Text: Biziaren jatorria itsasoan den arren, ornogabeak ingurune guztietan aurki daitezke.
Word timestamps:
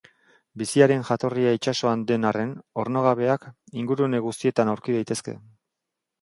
Biziaren 0.59 1.03
jatorria 1.09 1.51
itsasoan 1.57 2.05
den 2.11 2.25
arren, 2.29 2.53
ornogabeak 2.85 3.45
ingurune 3.83 4.23
guztietan 4.29 4.73
aurki 4.75 4.97
daitezke. 4.99 5.37